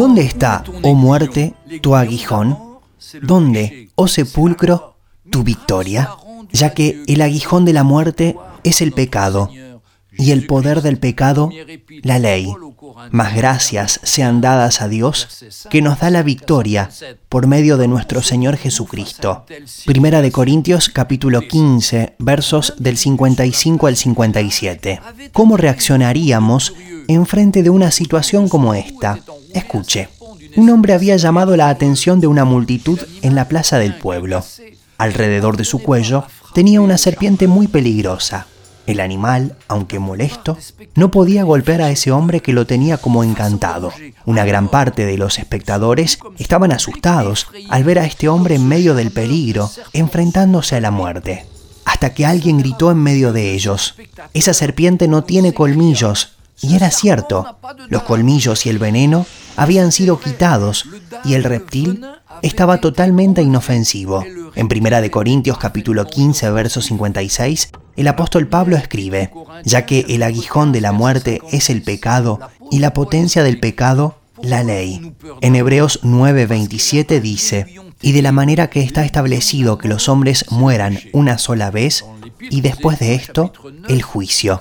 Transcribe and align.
¿Dónde 0.00 0.22
está, 0.22 0.64
oh 0.80 0.94
muerte, 0.94 1.52
tu 1.82 1.94
aguijón? 1.94 2.58
¿Dónde, 3.20 3.90
oh 3.96 4.08
sepulcro, 4.08 4.96
tu 5.28 5.42
victoria? 5.42 6.08
Ya 6.50 6.72
que 6.72 7.02
el 7.06 7.20
aguijón 7.20 7.66
de 7.66 7.74
la 7.74 7.84
muerte 7.84 8.34
es 8.64 8.80
el 8.80 8.92
pecado, 8.92 9.50
y 10.16 10.30
el 10.30 10.46
poder 10.46 10.80
del 10.80 10.98
pecado, 10.98 11.50
la 12.02 12.18
ley. 12.18 12.50
Más 13.10 13.34
gracias 13.34 14.00
sean 14.02 14.40
dadas 14.40 14.80
a 14.80 14.88
Dios, 14.88 15.44
que 15.68 15.82
nos 15.82 16.00
da 16.00 16.08
la 16.08 16.22
victoria 16.22 16.88
por 17.28 17.46
medio 17.46 17.76
de 17.76 17.86
nuestro 17.86 18.22
Señor 18.22 18.56
Jesucristo. 18.56 19.44
Primera 19.84 20.22
de 20.22 20.32
Corintios 20.32 20.88
capítulo 20.88 21.42
15, 21.42 22.14
versos 22.18 22.72
del 22.78 22.96
55 22.96 23.86
al 23.86 23.96
57. 23.96 25.00
¿Cómo 25.32 25.58
reaccionaríamos 25.58 26.74
en 27.06 27.26
frente 27.26 27.62
de 27.62 27.68
una 27.68 27.90
situación 27.90 28.48
como 28.48 28.72
esta? 28.72 29.18
Escuche. 29.54 30.08
Un 30.56 30.70
hombre 30.70 30.94
había 30.94 31.16
llamado 31.16 31.56
la 31.56 31.68
atención 31.68 32.20
de 32.20 32.26
una 32.26 32.44
multitud 32.44 32.98
en 33.22 33.34
la 33.34 33.48
plaza 33.48 33.78
del 33.78 33.96
pueblo. 33.96 34.44
Alrededor 34.98 35.56
de 35.56 35.64
su 35.64 35.78
cuello 35.80 36.24
tenía 36.54 36.80
una 36.80 36.98
serpiente 36.98 37.46
muy 37.46 37.68
peligrosa. 37.68 38.46
El 38.86 39.00
animal, 39.00 39.56
aunque 39.68 39.98
molesto, 39.98 40.58
no 40.96 41.10
podía 41.10 41.44
golpear 41.44 41.82
a 41.82 41.90
ese 41.90 42.10
hombre 42.10 42.40
que 42.40 42.52
lo 42.52 42.66
tenía 42.66 42.96
como 42.96 43.22
encantado. 43.22 43.92
Una 44.24 44.44
gran 44.44 44.68
parte 44.68 45.06
de 45.06 45.16
los 45.16 45.38
espectadores 45.38 46.18
estaban 46.38 46.72
asustados 46.72 47.46
al 47.68 47.84
ver 47.84 48.00
a 48.00 48.04
este 48.04 48.28
hombre 48.28 48.56
en 48.56 48.66
medio 48.66 48.94
del 48.94 49.12
peligro, 49.12 49.70
enfrentándose 49.92 50.76
a 50.76 50.80
la 50.80 50.90
muerte. 50.90 51.46
Hasta 51.84 52.14
que 52.14 52.26
alguien 52.26 52.58
gritó 52.58 52.90
en 52.90 52.98
medio 52.98 53.32
de 53.32 53.52
ellos, 53.52 53.94
esa 54.34 54.54
serpiente 54.54 55.06
no 55.06 55.22
tiene 55.22 55.54
colmillos. 55.54 56.36
Y 56.62 56.74
era 56.74 56.90
cierto, 56.90 57.58
los 57.88 58.02
colmillos 58.02 58.66
y 58.66 58.70
el 58.70 58.78
veneno 58.78 59.24
habían 59.56 59.92
sido 59.92 60.20
quitados 60.20 60.86
y 61.24 61.34
el 61.34 61.44
reptil 61.44 62.04
estaba 62.42 62.78
totalmente 62.80 63.42
inofensivo. 63.42 64.24
En 64.54 64.68
Primera 64.68 65.00
de 65.00 65.10
Corintios 65.10 65.58
capítulo 65.58 66.06
15 66.06 66.50
verso 66.50 66.82
56, 66.82 67.70
el 67.96 68.08
apóstol 68.08 68.48
Pablo 68.48 68.76
escribe, 68.76 69.30
ya 69.64 69.86
que 69.86 70.06
el 70.08 70.22
aguijón 70.22 70.72
de 70.72 70.80
la 70.80 70.92
muerte 70.92 71.40
es 71.52 71.70
el 71.70 71.82
pecado 71.82 72.40
y 72.70 72.78
la 72.78 72.94
potencia 72.94 73.42
del 73.42 73.60
pecado 73.60 74.16
la 74.42 74.62
ley. 74.62 75.14
En 75.40 75.54
Hebreos 75.54 76.00
9:27 76.02 77.20
dice, 77.20 77.66
y 78.02 78.12
de 78.12 78.22
la 78.22 78.32
manera 78.32 78.70
que 78.70 78.80
está 78.80 79.04
establecido 79.04 79.78
que 79.78 79.88
los 79.88 80.08
hombres 80.08 80.46
mueran 80.50 80.98
una 81.12 81.38
sola 81.38 81.70
vez, 81.70 82.04
y 82.40 82.60
después 82.60 82.98
de 82.98 83.14
esto, 83.14 83.52
el 83.88 84.02
juicio. 84.02 84.60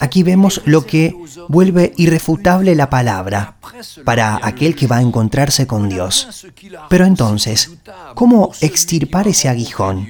Aquí 0.00 0.22
vemos 0.22 0.62
lo 0.64 0.86
que 0.86 1.14
vuelve 1.48 1.92
irrefutable 1.96 2.74
la 2.74 2.90
palabra 2.90 3.56
para 4.04 4.38
aquel 4.42 4.74
que 4.76 4.86
va 4.86 4.98
a 4.98 5.02
encontrarse 5.02 5.66
con 5.66 5.88
Dios. 5.88 6.46
Pero 6.88 7.04
entonces, 7.04 7.72
¿cómo 8.14 8.52
extirpar 8.60 9.28
ese 9.28 9.48
aguijón? 9.48 10.06